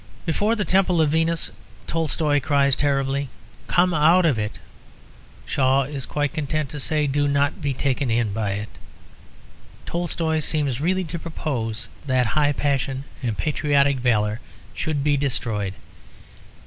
[0.25, 1.51] Before the temple of Venus,
[1.85, 3.29] Tolstoy cries terribly,
[3.67, 4.53] "Come out of it!";
[5.45, 8.69] Shaw is quite content to say, "Do not be taken in by it."
[9.85, 14.39] Tolstoy seems really to propose that high passion and patriotic valour
[14.73, 15.75] should be destroyed.